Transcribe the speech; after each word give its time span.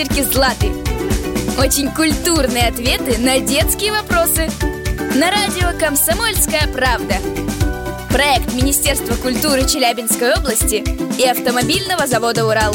ящерки 0.00 0.22
Златы 0.22 0.68
Очень 1.58 1.90
культурные 1.90 2.68
ответы 2.68 3.18
на 3.20 3.38
детские 3.38 3.92
вопросы 3.92 4.48
На 5.16 5.30
радио 5.30 5.78
«Комсомольская 5.78 6.66
правда» 6.72 7.16
Проект 8.10 8.54
Министерства 8.54 9.14
культуры 9.16 9.68
Челябинской 9.68 10.32
области 10.34 10.82
и 11.20 11.28
автомобильного 11.28 12.06
завода 12.06 12.46
«Урал» 12.46 12.72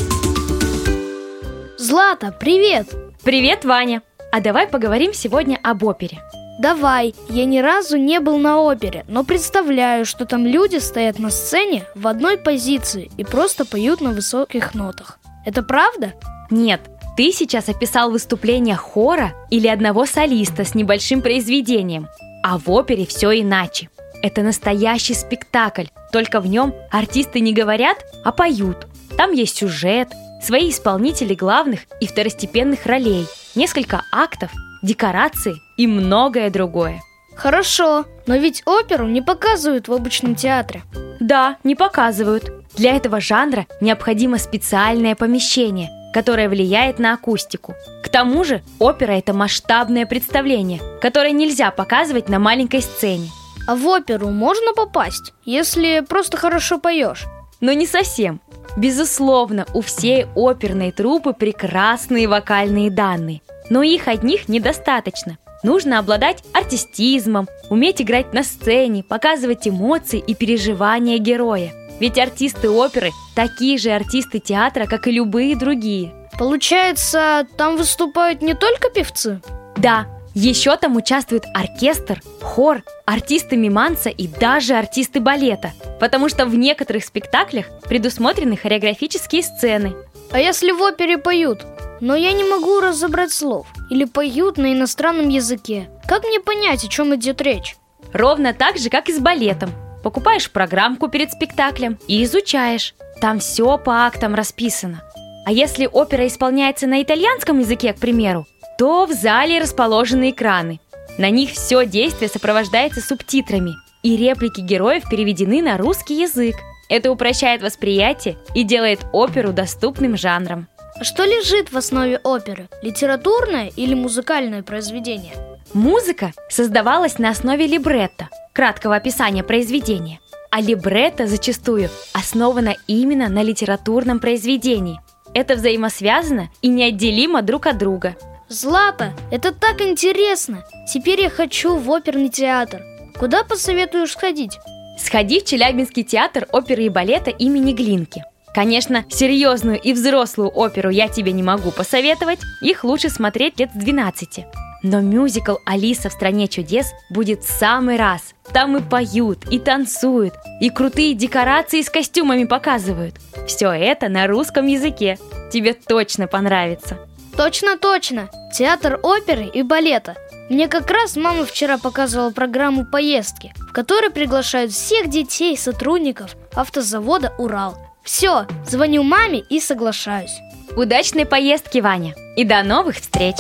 Злата, 1.80 2.32
привет! 2.40 2.90
Привет, 3.24 3.66
Ваня! 3.66 4.04
А 4.32 4.40
давай 4.40 4.68
поговорим 4.68 5.14
сегодня 5.14 5.58
об 5.64 5.84
опере. 5.84 6.20
Давай, 6.60 7.16
я 7.30 7.46
ни 7.46 7.58
разу 7.58 7.98
не 7.98 8.20
был 8.20 8.38
на 8.38 8.60
опере, 8.60 9.04
но 9.08 9.24
представляю, 9.24 10.06
что 10.06 10.26
там 10.26 10.46
люди 10.46 10.78
стоят 10.78 11.18
на 11.18 11.32
сцене 11.32 11.86
в 11.96 12.08
одной 12.08 12.38
позиции 12.38 13.10
и 13.18 13.24
просто 13.24 13.66
поют 13.66 14.02
на 14.02 14.12
высоких 14.12 14.76
нотах. 14.76 15.18
Это 15.46 15.64
правда? 15.64 16.14
Нет, 16.52 16.82
ты 17.16 17.32
сейчас 17.32 17.70
описал 17.70 18.12
выступление 18.12 18.76
хора 18.76 19.34
или 19.50 19.68
одного 19.68 20.06
солиста 20.06 20.66
с 20.66 20.76
небольшим 20.76 21.22
произведением, 21.22 22.08
а 22.44 22.58
в 22.58 22.70
опере 22.70 23.06
все 23.06 23.40
иначе. 23.42 23.90
Это 24.22 24.42
настоящий 24.42 25.14
спектакль, 25.14 25.86
только 26.12 26.40
в 26.42 26.48
нем 26.48 26.74
артисты 26.92 27.40
не 27.40 27.54
говорят, 27.54 27.98
а 28.24 28.32
поют. 28.32 28.88
Там 29.18 29.32
есть 29.32 29.58
сюжет, 29.58 30.10
свои 30.42 30.70
исполнители 30.70 31.36
главных 31.36 31.82
и 32.00 32.08
второстепенных 32.08 32.86
ролей, 32.86 33.28
несколько 33.56 34.02
актов, 34.12 34.52
декорации 34.82 35.56
и 35.78 35.88
многое 35.88 36.50
другое. 36.50 37.02
Хорошо, 37.36 38.06
но 38.28 38.36
ведь 38.36 38.64
оперу 38.66 39.08
не 39.08 39.22
показывают 39.22 39.88
в 39.88 39.94
обычном 39.94 40.36
театре. 40.36 40.84
Да, 41.20 41.58
не 41.64 41.76
показывают. 41.76 42.52
Для 42.76 42.96
этого 42.96 43.22
жанра 43.22 43.68
необходимо 43.82 44.38
специальное 44.38 45.16
помещение, 45.16 45.90
которое 46.16 46.48
влияет 46.48 46.98
на 46.98 47.14
акустику. 47.16 47.76
К 48.02 48.08
тому 48.08 48.46
же 48.46 48.62
опера– 48.80 49.12
это 49.20 49.34
масштабное 49.34 50.06
представление, 50.06 50.80
которое 51.02 51.34
нельзя 51.34 51.72
показывать 51.72 52.30
на 52.30 52.40
маленькой 52.40 52.84
сцене. 52.84 53.30
А 53.68 53.76
в 53.76 53.86
оперу 53.86 54.30
можно 54.30 54.72
попасть, 54.74 55.34
если 55.44 56.00
просто 56.08 56.38
хорошо 56.38 56.80
поешь? 56.80 57.26
Но 57.60 57.74
не 57.74 57.86
совсем. 57.86 58.40
Безусловно, 58.78 59.66
у 59.74 59.82
всей 59.82 60.28
оперной 60.38 60.94
труппы 60.94 61.34
прекрасные 61.34 62.30
вокальные 62.30 62.92
данные, 62.92 63.42
но 63.70 63.84
их 63.84 64.08
одних 64.08 64.48
недостаточно. 64.48 65.38
Нужно 65.64 66.00
обладать 66.00 66.46
артистизмом, 66.54 67.50
уметь 67.70 68.02
играть 68.02 68.34
на 68.34 68.44
сцене, 68.44 69.04
показывать 69.04 69.68
эмоции 69.68 70.24
и 70.26 70.34
переживания 70.34 71.18
героя. 71.18 71.74
Ведь 72.00 72.18
артисты 72.18 72.70
оперы 72.70 73.12
такие 73.36 73.78
же 73.78 73.92
артисты 73.92 74.40
театра, 74.40 74.86
как 74.86 75.08
и 75.08 75.12
любые 75.12 75.56
другие. 75.56 76.14
Получается, 76.38 77.48
там 77.58 77.78
выступают 77.78 78.42
не 78.42 78.54
только 78.54 78.90
певцы? 78.90 79.42
Да, 79.78 80.08
еще 80.34 80.76
там 80.76 80.98
участвует 80.98 81.46
оркестр, 81.54 82.22
хор, 82.42 82.84
артисты 83.06 83.56
миманса 83.56 84.10
и 84.10 84.28
даже 84.28 84.76
артисты 84.76 85.22
балета, 85.22 85.72
потому 86.00 86.28
что 86.28 86.46
в 86.46 86.56
некоторых 86.56 87.06
спектаклях 87.06 87.68
предусмотрены 87.84 88.58
хореографические 88.58 89.44
сцены. 89.44 89.96
А 90.32 90.40
если 90.40 90.72
в 90.72 90.82
опере 90.82 91.18
поют? 91.18 91.66
Но 92.02 92.16
я 92.16 92.34
не 92.34 92.44
могу 92.44 92.82
разобрать 92.82 93.32
слов. 93.32 93.68
Или 93.90 94.04
поют 94.04 94.58
на 94.58 94.74
иностранном 94.74 95.30
языке. 95.30 95.90
Как 96.06 96.26
мне 96.26 96.42
понять, 96.42 96.84
о 96.84 96.90
чем 96.90 97.16
идет 97.16 97.42
речь? 97.42 97.78
Ровно 98.12 98.54
так 98.54 98.78
же, 98.78 98.90
как 98.90 99.08
и 99.08 99.14
с 99.14 99.20
балетом. 99.20 99.70
Покупаешь 100.06 100.52
программку 100.52 101.08
перед 101.08 101.32
спектаклем 101.32 101.98
и 102.08 102.24
изучаешь. 102.26 102.94
Там 103.20 103.40
все 103.40 103.80
по 103.80 104.06
актам 104.06 104.36
расписано. 104.36 105.02
А 105.48 105.52
если 105.52 105.90
опера 105.92 106.28
исполняется 106.28 106.86
на 106.86 107.02
итальянском 107.02 107.58
языке, 107.58 107.92
к 107.92 107.98
примеру, 107.98 108.46
то 108.78 109.08
в 109.08 109.14
зале 109.14 109.58
расположены 109.58 110.30
экраны. 110.30 110.80
На 111.18 111.32
них 111.32 111.50
все 111.50 111.88
действие 111.88 112.30
сопровождается 112.30 113.02
субтитрами, 113.02 113.72
и 114.04 114.16
реплики 114.16 114.62
героев 114.62 115.10
переведены 115.10 115.64
на 115.64 115.76
русский 115.76 116.22
язык. 116.22 116.56
Это 116.88 117.10
упрощает 117.10 117.64
восприятие 117.64 118.38
и 118.54 118.62
делает 118.62 119.00
оперу 119.12 119.54
доступным 119.54 120.18
жанром. 120.18 120.68
Что 121.02 121.26
лежит 121.26 121.74
в 121.74 121.78
основе 121.78 122.22
оперы? 122.24 122.70
Литературное 122.82 123.70
или 123.76 123.94
музыкальное 123.94 124.64
произведение? 124.64 125.34
Музыка 125.74 126.32
создавалась 126.50 127.20
на 127.20 127.32
основе 127.32 127.68
либретто, 127.68 128.30
краткого 128.54 128.96
описания 128.96 129.44
произведения. 129.44 130.22
А 130.52 130.62
либретто 130.62 131.28
зачастую 131.28 131.90
основано 132.14 132.76
именно 132.88 133.28
на 133.28 133.44
литературном 133.44 134.20
произведении. 134.20 135.02
Это 135.34 135.56
взаимосвязано 135.56 136.50
и 136.62 136.70
неотделимо 136.70 137.42
друг 137.42 137.68
от 137.68 137.78
друга. 137.78 138.16
Злата, 138.48 139.12
это 139.32 139.52
так 139.52 139.82
интересно! 139.82 140.64
Теперь 140.94 141.24
я 141.24 141.30
хочу 141.30 141.76
в 141.76 141.92
оперный 141.92 142.30
театр. 142.30 142.82
Куда 143.20 143.44
посоветуешь 143.44 144.14
сходить? 144.14 144.58
Сходи 144.98 145.42
в 145.42 145.46
Челябинский 145.46 146.04
театр 146.04 146.48
оперы 146.54 146.84
и 146.84 146.90
балета 146.90 147.32
имени 147.32 147.74
Глинки. 147.74 148.24
Конечно, 148.56 149.04
серьезную 149.10 149.78
и 149.78 149.92
взрослую 149.92 150.50
оперу 150.50 150.90
я 150.90 151.10
тебе 151.10 151.34
не 151.34 151.44
могу 151.44 151.72
посоветовать, 151.72 152.40
их 152.62 152.86
лучше 152.86 153.10
смотреть 153.10 153.60
лет 153.60 153.70
с 153.74 153.78
12. 153.78 154.46
Но 154.82 155.02
мюзикл 155.02 155.56
«Алиса 155.66 156.08
в 156.08 156.14
стране 156.14 156.48
чудес» 156.48 156.94
будет 157.10 157.44
в 157.44 157.50
самый 157.50 157.98
раз. 157.98 158.34
Там 158.54 158.78
и 158.78 158.82
поют, 158.82 159.40
и 159.52 159.60
танцуют, 159.60 160.36
и 160.62 160.70
крутые 160.70 161.16
декорации 161.16 161.82
с 161.82 161.90
костюмами 161.90 162.46
показывают. 162.46 163.16
Все 163.46 163.72
это 163.72 164.08
на 164.08 164.26
русском 164.26 164.68
языке. 164.68 165.20
Тебе 165.52 165.74
точно 165.74 166.28
понравится. 166.28 166.98
Точно, 167.36 167.78
точно. 167.78 168.30
Театр 168.54 169.02
оперы 169.04 169.48
и 169.48 169.64
балета. 169.64 170.16
Мне 170.50 170.70
как 170.70 170.90
раз 170.90 171.18
мама 171.18 171.44
вчера 171.44 171.78
показывала 171.78 172.30
программу 172.30 172.86
поездки, 172.86 173.54
в 173.58 173.74
которой 173.74 174.12
приглашают 174.12 174.72
всех 174.72 175.10
детей 175.10 175.58
сотрудников 175.58 176.38
автозавода 176.54 177.34
«Урал». 177.38 177.85
Все, 178.06 178.46
звоню 178.70 179.02
маме 179.02 179.40
и 179.40 179.60
соглашаюсь. 179.60 180.40
Удачной 180.78 181.26
поездки, 181.26 181.80
Ваня. 181.80 182.14
И 182.36 182.46
до 182.46 182.62
новых 182.62 182.98
встреч. 182.98 183.36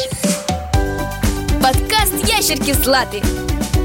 Подкаст 1.61 2.15
«Ящерки 2.27 2.71
Златы». 2.71 3.21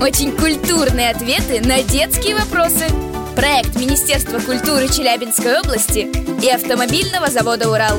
Очень 0.01 0.35
культурные 0.35 1.11
ответы 1.11 1.61
на 1.61 1.83
детские 1.83 2.35
вопросы. 2.35 2.87
Проект 3.37 3.77
Министерства 3.77 4.39
культуры 4.39 4.89
Челябинской 4.89 5.61
области 5.61 6.11
и 6.43 6.49
автомобильного 6.49 7.27
завода 7.27 7.71
«Урал». 7.71 7.99